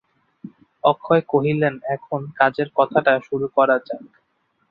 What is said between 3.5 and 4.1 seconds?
করা যাক।